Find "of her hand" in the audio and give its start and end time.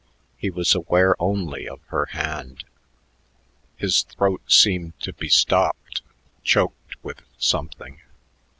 1.69-2.63